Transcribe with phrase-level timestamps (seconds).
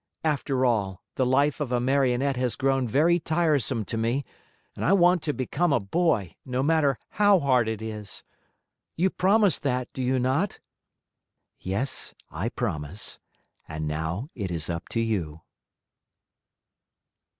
[0.23, 4.25] After all, the life of a Marionette has grown very tiresome to me
[4.75, 8.23] and I want to become a boy, no matter how hard it is.
[8.95, 10.59] You promise that, do you not?"
[11.59, 13.19] "Yes, I promise,
[13.67, 15.41] and now it is up to you."